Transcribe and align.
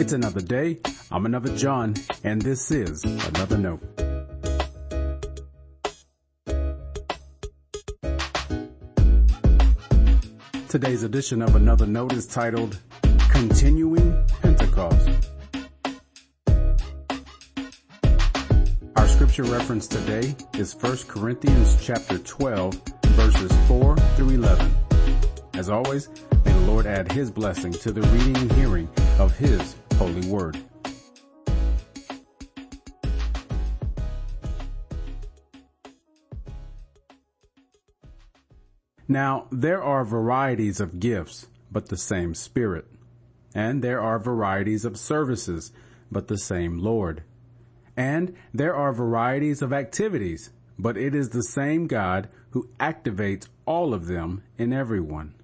It's 0.00 0.12
another 0.12 0.40
day. 0.40 0.78
I'm 1.10 1.26
another 1.26 1.56
John, 1.56 1.94
and 2.22 2.40
this 2.40 2.70
is 2.70 3.02
another 3.02 3.58
note. 3.58 3.82
Today's 10.68 11.02
edition 11.02 11.42
of 11.42 11.56
Another 11.56 11.84
Note 11.84 12.12
is 12.12 12.28
titled 12.28 12.78
Continuing 13.32 14.24
Pentecost. 14.40 15.10
Our 18.94 19.08
scripture 19.08 19.42
reference 19.42 19.88
today 19.88 20.36
is 20.54 20.76
1 20.76 20.96
Corinthians 21.08 21.76
chapter 21.84 22.18
12 22.18 22.80
verses 23.02 23.52
4 23.66 23.96
through 23.96 24.30
11. 24.30 24.76
As 25.54 25.68
always, 25.68 26.08
may 26.44 26.52
the 26.52 26.60
Lord 26.60 26.86
add 26.86 27.10
his 27.10 27.32
blessing 27.32 27.72
to 27.72 27.90
the 27.90 28.02
reading 28.02 28.36
and 28.36 28.52
hearing 28.52 28.88
of 29.18 29.36
his 29.36 29.74
holy 29.98 30.28
word. 30.28 30.56
Now, 39.08 39.48
there 39.50 39.82
are 39.82 40.04
varieties 40.04 40.78
of 40.78 41.00
gifts, 41.00 41.48
but 41.72 41.88
the 41.88 41.96
same 41.96 42.34
Spirit. 42.34 42.86
And 43.54 43.82
there 43.82 44.00
are 44.00 44.20
varieties 44.20 44.84
of 44.84 44.96
services, 44.96 45.72
but 46.12 46.28
the 46.28 46.38
same 46.38 46.78
Lord. 46.78 47.24
And 47.96 48.36
there 48.54 48.76
are 48.76 48.92
varieties 48.92 49.62
of 49.62 49.72
activities, 49.72 50.50
but 50.78 50.96
it 50.96 51.12
is 51.12 51.30
the 51.30 51.42
same 51.42 51.88
God 51.88 52.28
who 52.50 52.68
activates 52.78 53.48
all 53.66 53.92
of 53.92 54.06
them 54.06 54.44
in 54.56 54.72
everyone. 54.72 55.34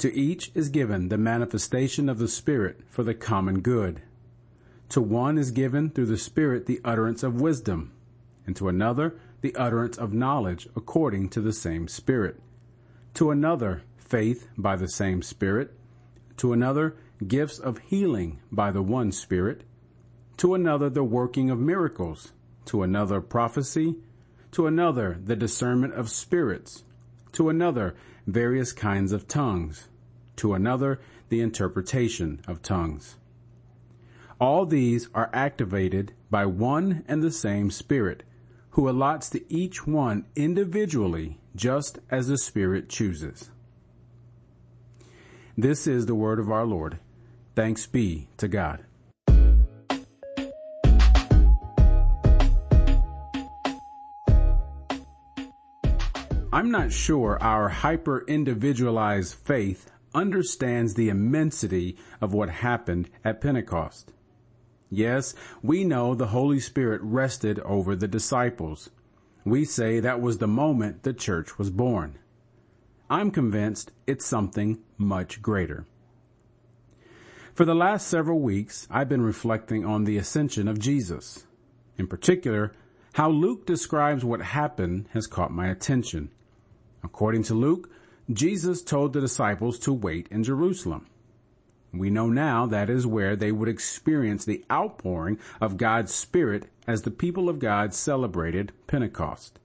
To 0.00 0.14
each 0.14 0.50
is 0.54 0.70
given 0.70 1.08
the 1.08 1.18
manifestation 1.18 2.08
of 2.08 2.18
the 2.18 2.26
Spirit 2.26 2.80
for 2.88 3.02
the 3.02 3.14
common 3.14 3.60
good. 3.60 4.02
To 4.90 5.00
one 5.00 5.36
is 5.36 5.50
given 5.50 5.90
through 5.90 6.06
the 6.06 6.16
Spirit 6.16 6.64
the 6.64 6.80
utterance 6.84 7.22
of 7.22 7.40
wisdom, 7.40 7.92
and 8.46 8.56
to 8.56 8.68
another 8.68 9.18
the 9.42 9.54
utterance 9.54 9.98
of 9.98 10.14
knowledge 10.14 10.68
according 10.74 11.28
to 11.30 11.42
the 11.42 11.52
same 11.52 11.86
Spirit. 11.86 12.40
To 13.14 13.30
another 13.30 13.82
faith 13.98 14.48
by 14.56 14.76
the 14.76 14.88
same 14.88 15.20
Spirit. 15.20 15.74
To 16.38 16.54
another 16.54 16.96
gifts 17.26 17.58
of 17.58 17.78
healing 17.78 18.40
by 18.50 18.70
the 18.70 18.82
one 18.82 19.12
Spirit. 19.12 19.64
To 20.38 20.54
another 20.54 20.88
the 20.88 21.04
working 21.04 21.50
of 21.50 21.58
miracles. 21.58 22.32
To 22.66 22.82
another 22.82 23.20
prophecy 23.20 23.96
to 24.52 24.66
another 24.66 25.18
the 25.22 25.36
discernment 25.36 25.94
of 25.94 26.10
spirits, 26.10 26.84
to 27.32 27.48
another 27.48 27.94
various 28.26 28.72
kinds 28.72 29.12
of 29.12 29.28
tongues, 29.28 29.88
to 30.40 30.54
another 30.54 30.98
the 31.28 31.40
interpretation 31.40 32.40
of 32.48 32.62
tongues. 32.62 33.16
All 34.40 34.64
these 34.64 35.06
are 35.14 35.28
activated 35.34 36.14
by 36.30 36.46
one 36.46 37.04
and 37.06 37.22
the 37.22 37.30
same 37.30 37.70
Spirit, 37.70 38.22
who 38.70 38.88
allots 38.88 39.28
to 39.30 39.52
each 39.52 39.86
one 39.86 40.24
individually 40.34 41.38
just 41.54 41.98
as 42.10 42.28
the 42.28 42.38
Spirit 42.38 42.88
chooses. 42.88 43.50
This 45.58 45.86
is 45.86 46.06
the 46.06 46.14
word 46.14 46.38
of 46.38 46.50
our 46.50 46.64
Lord. 46.64 46.98
Thanks 47.54 47.86
be 47.86 48.28
to 48.38 48.48
God. 48.48 48.82
I'm 56.52 56.70
not 56.70 56.92
sure 56.92 57.38
our 57.42 57.68
hyper 57.68 58.24
individualized 58.26 59.34
faith 59.34 59.90
understands 60.14 60.94
the 60.94 61.08
immensity 61.08 61.96
of 62.20 62.32
what 62.32 62.48
happened 62.48 63.10
at 63.24 63.40
Pentecost. 63.40 64.12
Yes, 64.90 65.34
we 65.62 65.84
know 65.84 66.14
the 66.14 66.28
Holy 66.28 66.58
Spirit 66.58 67.00
rested 67.02 67.60
over 67.60 67.94
the 67.94 68.08
disciples. 68.08 68.90
We 69.44 69.64
say 69.64 70.00
that 70.00 70.20
was 70.20 70.38
the 70.38 70.48
moment 70.48 71.04
the 71.04 71.12
church 71.12 71.58
was 71.58 71.70
born. 71.70 72.18
I'm 73.08 73.30
convinced 73.30 73.92
it's 74.06 74.26
something 74.26 74.80
much 74.98 75.40
greater. 75.42 75.86
For 77.54 77.64
the 77.64 77.74
last 77.74 78.06
several 78.06 78.40
weeks, 78.40 78.86
I've 78.90 79.08
been 79.08 79.22
reflecting 79.22 79.84
on 79.84 80.04
the 80.04 80.16
ascension 80.16 80.66
of 80.68 80.78
Jesus. 80.78 81.46
In 81.98 82.06
particular, 82.06 82.72
how 83.14 83.30
Luke 83.30 83.66
describes 83.66 84.24
what 84.24 84.40
happened 84.40 85.08
has 85.12 85.26
caught 85.26 85.50
my 85.50 85.68
attention. 85.68 86.30
According 87.02 87.42
to 87.44 87.54
Luke, 87.54 87.90
Jesus 88.32 88.82
told 88.82 89.12
the 89.12 89.20
disciples 89.20 89.78
to 89.80 89.92
wait 89.92 90.28
in 90.30 90.44
Jerusalem. 90.44 91.06
We 91.92 92.10
know 92.10 92.28
now 92.28 92.66
that 92.66 92.88
is 92.88 93.06
where 93.06 93.34
they 93.34 93.50
would 93.50 93.68
experience 93.68 94.44
the 94.44 94.64
outpouring 94.70 95.38
of 95.60 95.76
God's 95.76 96.14
Spirit 96.14 96.70
as 96.86 97.02
the 97.02 97.10
people 97.10 97.48
of 97.48 97.58
God 97.58 97.92
celebrated 97.92 98.72
Pentecost. 98.86 99.58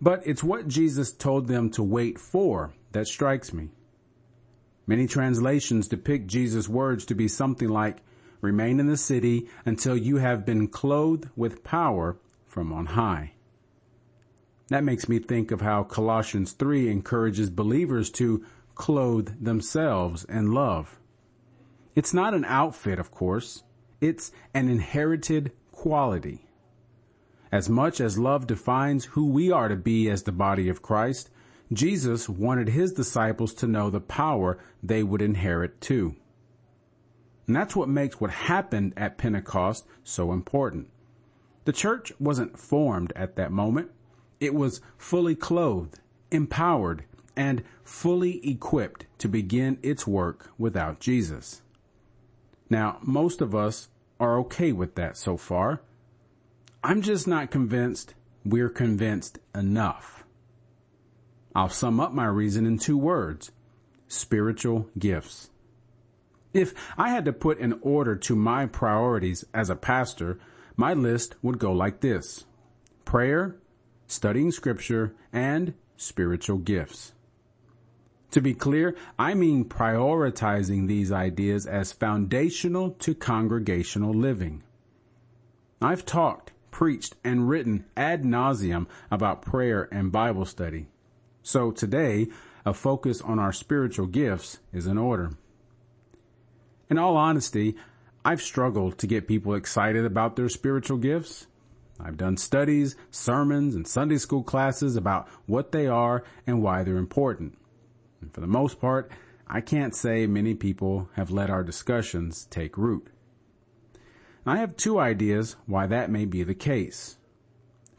But 0.00 0.26
it's 0.26 0.42
what 0.42 0.66
Jesus 0.66 1.12
told 1.12 1.46
them 1.46 1.70
to 1.70 1.82
wait 1.84 2.18
for 2.18 2.74
that 2.90 3.06
strikes 3.06 3.52
me. 3.52 3.70
Many 4.86 5.06
translations 5.06 5.86
depict 5.86 6.26
Jesus' 6.26 6.68
words 6.68 7.04
to 7.06 7.14
be 7.14 7.28
something 7.28 7.68
like, 7.68 7.98
remain 8.40 8.80
in 8.80 8.88
the 8.88 8.96
city 8.96 9.48
until 9.64 9.96
you 9.96 10.16
have 10.16 10.44
been 10.44 10.66
clothed 10.66 11.28
with 11.36 11.62
power 11.62 12.18
from 12.46 12.72
on 12.72 12.86
high. 12.86 13.33
That 14.68 14.84
makes 14.84 15.08
me 15.08 15.18
think 15.18 15.50
of 15.50 15.60
how 15.60 15.84
Colossians 15.84 16.52
3 16.52 16.90
encourages 16.90 17.50
believers 17.50 18.10
to 18.12 18.44
clothe 18.74 19.44
themselves 19.44 20.24
in 20.24 20.52
love. 20.52 20.98
It's 21.94 22.14
not 22.14 22.34
an 22.34 22.44
outfit, 22.46 22.98
of 22.98 23.10
course. 23.10 23.62
It's 24.00 24.32
an 24.52 24.68
inherited 24.68 25.52
quality. 25.70 26.48
As 27.52 27.68
much 27.68 28.00
as 28.00 28.18
love 28.18 28.46
defines 28.46 29.04
who 29.04 29.28
we 29.28 29.52
are 29.52 29.68
to 29.68 29.76
be 29.76 30.10
as 30.10 30.24
the 30.24 30.32
body 30.32 30.68
of 30.68 30.82
Christ, 30.82 31.30
Jesus 31.72 32.28
wanted 32.28 32.68
his 32.68 32.92
disciples 32.92 33.54
to 33.54 33.66
know 33.66 33.90
the 33.90 34.00
power 34.00 34.58
they 34.82 35.02
would 35.02 35.22
inherit 35.22 35.80
too. 35.80 36.16
And 37.46 37.54
that's 37.54 37.76
what 37.76 37.88
makes 37.88 38.20
what 38.20 38.30
happened 38.30 38.94
at 38.96 39.18
Pentecost 39.18 39.86
so 40.02 40.32
important. 40.32 40.88
The 41.64 41.72
church 41.72 42.12
wasn't 42.18 42.58
formed 42.58 43.12
at 43.14 43.36
that 43.36 43.52
moment. 43.52 43.90
It 44.44 44.54
was 44.54 44.82
fully 44.98 45.34
clothed, 45.34 46.00
empowered, 46.30 47.04
and 47.34 47.62
fully 47.82 48.46
equipped 48.46 49.06
to 49.16 49.26
begin 49.26 49.78
its 49.82 50.06
work 50.06 50.50
without 50.58 51.00
Jesus. 51.00 51.62
Now, 52.68 52.98
most 53.00 53.40
of 53.40 53.54
us 53.54 53.88
are 54.20 54.38
okay 54.40 54.70
with 54.70 54.96
that 54.96 55.16
so 55.16 55.38
far. 55.38 55.80
I'm 56.82 57.00
just 57.00 57.26
not 57.26 57.50
convinced 57.50 58.12
we're 58.44 58.68
convinced 58.68 59.38
enough. 59.54 60.24
I'll 61.54 61.70
sum 61.70 61.98
up 61.98 62.12
my 62.12 62.26
reason 62.26 62.66
in 62.66 62.76
two 62.76 62.98
words. 62.98 63.50
Spiritual 64.08 64.90
gifts. 64.98 65.48
If 66.52 66.74
I 66.98 67.08
had 67.08 67.24
to 67.24 67.32
put 67.32 67.60
an 67.60 67.78
order 67.80 68.14
to 68.16 68.36
my 68.36 68.66
priorities 68.66 69.46
as 69.54 69.70
a 69.70 69.74
pastor, 69.74 70.38
my 70.76 70.92
list 70.92 71.34
would 71.40 71.58
go 71.58 71.72
like 71.72 72.00
this. 72.00 72.44
Prayer, 73.06 73.56
studying 74.06 74.50
scripture, 74.50 75.14
and 75.32 75.74
spiritual 75.96 76.58
gifts. 76.58 77.12
To 78.32 78.40
be 78.40 78.54
clear, 78.54 78.96
I 79.18 79.34
mean 79.34 79.64
prioritizing 79.64 80.88
these 80.88 81.12
ideas 81.12 81.66
as 81.66 81.92
foundational 81.92 82.90
to 82.90 83.14
congregational 83.14 84.12
living. 84.12 84.64
I've 85.80 86.04
talked, 86.04 86.50
preached, 86.70 87.14
and 87.22 87.48
written 87.48 87.84
ad 87.96 88.24
nauseum 88.24 88.86
about 89.10 89.42
prayer 89.42 89.88
and 89.92 90.10
Bible 90.10 90.46
study. 90.46 90.88
So 91.42 91.70
today, 91.70 92.26
a 92.66 92.74
focus 92.74 93.20
on 93.20 93.38
our 93.38 93.52
spiritual 93.52 94.06
gifts 94.06 94.58
is 94.72 94.86
in 94.86 94.98
order. 94.98 95.32
In 96.90 96.98
all 96.98 97.16
honesty, 97.16 97.76
I've 98.24 98.42
struggled 98.42 98.98
to 98.98 99.06
get 99.06 99.28
people 99.28 99.54
excited 99.54 100.04
about 100.04 100.36
their 100.36 100.48
spiritual 100.48 100.96
gifts. 100.96 101.46
I've 102.00 102.16
done 102.16 102.36
studies, 102.36 102.96
sermons, 103.10 103.74
and 103.74 103.86
Sunday 103.86 104.18
school 104.18 104.42
classes 104.42 104.96
about 104.96 105.28
what 105.46 105.72
they 105.72 105.86
are 105.86 106.24
and 106.46 106.62
why 106.62 106.82
they're 106.82 106.96
important. 106.96 107.56
And 108.20 108.32
for 108.32 108.40
the 108.40 108.46
most 108.46 108.80
part, 108.80 109.10
I 109.46 109.60
can't 109.60 109.94
say 109.94 110.26
many 110.26 110.54
people 110.54 111.08
have 111.14 111.30
let 111.30 111.50
our 111.50 111.62
discussions 111.62 112.46
take 112.50 112.76
root. 112.76 113.08
I 114.46 114.58
have 114.58 114.76
two 114.76 114.98
ideas 114.98 115.56
why 115.66 115.86
that 115.86 116.10
may 116.10 116.24
be 116.24 116.42
the 116.42 116.54
case. 116.54 117.16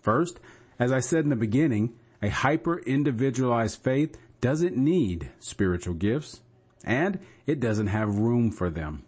First, 0.00 0.40
as 0.78 0.92
I 0.92 1.00
said 1.00 1.24
in 1.24 1.30
the 1.30 1.36
beginning, 1.36 1.94
a 2.20 2.28
hyper 2.28 2.78
individualized 2.80 3.82
faith 3.82 4.18
doesn't 4.40 4.76
need 4.76 5.30
spiritual 5.38 5.94
gifts 5.94 6.42
and 6.84 7.18
it 7.46 7.60
doesn't 7.60 7.86
have 7.86 8.18
room 8.18 8.50
for 8.50 8.70
them. 8.70 9.04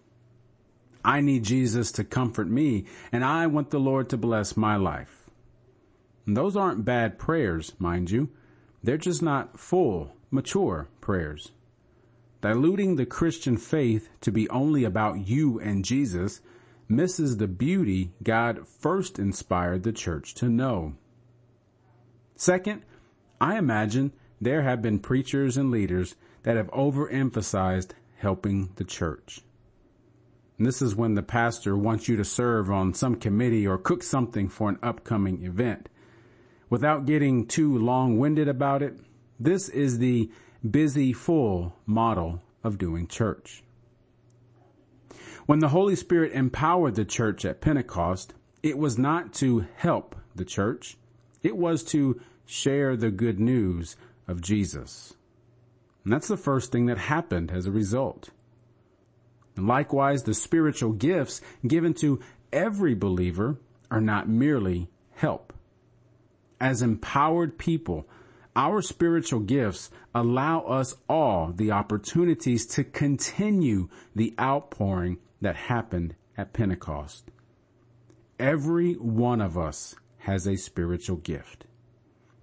I 1.07 1.21
need 1.21 1.45
Jesus 1.45 1.93
to 1.93 2.05
comfort 2.05 2.49
me, 2.49 2.85
and 3.13 3.25
I 3.25 3.47
want 3.47 3.71
the 3.71 3.79
Lord 3.79 4.11
to 4.11 4.17
bless 4.17 4.57
my 4.57 4.75
life. 4.77 5.31
And 6.27 6.37
those 6.37 6.57
aren't 6.57 6.85
bad 6.85 7.17
prayers, 7.17 7.73
mind 7.79 8.11
you. 8.11 8.29
They're 8.83 8.99
just 8.99 9.23
not 9.23 9.59
full, 9.59 10.13
mature 10.31 10.89
prayers. 11.01 11.53
diluting 12.41 12.97
the 12.97 13.07
Christian 13.07 13.57
faith 13.57 14.09
to 14.21 14.31
be 14.31 14.49
only 14.51 14.85
about 14.85 15.27
you 15.27 15.59
and 15.59 15.85
Jesus 15.85 16.41
misses 16.89 17.39
the 17.39 17.49
beauty 17.49 18.13
God 18.23 18.69
first 18.69 19.19
inspired 19.19 19.83
the 19.83 19.93
church 19.93 20.35
to 20.35 20.49
know. 20.49 20.95
Second, 22.37 22.83
I 23.41 23.59
imagine 23.59 24.13
there 24.41 24.63
have 24.63 24.83
been 24.83 25.01
preachers 25.01 25.57
and 25.57 25.71
leaders 25.71 26.15
that 26.45 26.57
have 26.57 26.71
overemphasized 26.71 27.91
helping 28.19 28.71
the 28.77 28.85
church. 28.85 29.41
And 30.59 30.67
this 30.67 30.81
is 30.81 30.97
when 30.97 31.15
the 31.15 31.23
pastor 31.23 31.77
wants 31.77 32.09
you 32.09 32.17
to 32.17 32.25
serve 32.25 32.71
on 32.71 32.95
some 32.95 33.17
committee 33.17 33.67
or 33.67 33.77
cook 33.77 34.03
something 34.03 34.49
for 34.49 34.69
an 34.69 34.79
upcoming 34.83 35.43
event. 35.43 35.89
Without 36.71 37.07
getting 37.07 37.47
too 37.47 37.79
long-winded 37.79 38.49
about 38.49 38.83
it, 38.83 38.99
this 39.39 39.69
is 39.69 39.99
the 39.99 40.31
busy 40.69 41.13
full 41.13 41.75
model 41.85 42.43
of 42.65 42.79
doing 42.79 43.07
church. 43.07 43.63
When 45.45 45.61
the 45.61 45.69
Holy 45.69 45.95
Spirit 45.95 46.33
empowered 46.33 46.97
the 46.97 47.05
church 47.05 47.45
at 47.45 47.61
Pentecost, 47.61 48.35
it 48.63 48.79
was 48.79 48.99
not 48.99 49.33
to 49.35 49.67
help 49.77 50.17
the 50.35 50.45
church. 50.45 50.97
It 51.43 51.57
was 51.57 51.85
to 51.85 52.21
share 52.47 52.97
the 52.97 53.11
good 53.11 53.39
news 53.39 53.97
of 54.27 54.41
Jesus. 54.41 55.15
And 56.03 56.13
that's 56.13 56.29
the 56.29 56.37
first 56.37 56.73
thing 56.73 56.87
that 56.87 56.99
happened 56.99 57.53
as 57.53 57.67
a 57.67 57.71
result. 57.71 58.31
Likewise, 59.57 60.23
the 60.23 60.35
spiritual 60.35 60.93
gifts 60.93 61.41
given 61.67 61.95
to 61.95 62.21
every 62.53 62.95
believer 62.95 63.59
are 63.91 64.01
not 64.01 64.29
merely 64.29 64.91
help. 65.15 65.53
As 66.61 66.83
empowered 66.83 67.59
people, 67.59 68.09
our 68.55 68.81
spiritual 68.81 69.41
gifts 69.41 69.91
allow 70.15 70.61
us 70.61 70.95
all 71.09 71.53
the 71.53 71.71
opportunities 71.71 72.67
to 72.67 72.85
continue 72.85 73.89
the 74.15 74.35
outpouring 74.41 75.19
that 75.43 75.57
happened 75.57 76.15
at 76.37 76.55
Pentecost. 76.55 77.31
Every 78.39 78.95
one 78.95 79.41
of 79.41 79.59
us 79.59 79.95
has 80.19 80.47
a 80.47 80.57
spiritual 80.57 81.17
gift. 81.17 81.67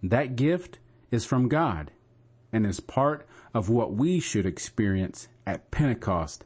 That 0.01 0.35
gift 0.35 0.79
is 1.11 1.25
from 1.25 1.47
God 1.47 1.91
and 2.51 2.65
is 2.65 2.79
part 2.79 3.27
of 3.53 3.69
what 3.69 3.93
we 3.93 4.19
should 4.19 4.45
experience 4.45 5.27
at 5.45 5.71
Pentecost 5.71 6.45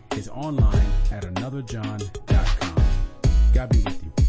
is 0.17 0.27
online 0.29 0.85
at 1.11 1.23
anotherjohn.com. 1.23 2.85
God 3.53 3.69
be 3.69 3.83
with 3.83 4.03
you. 4.03 4.20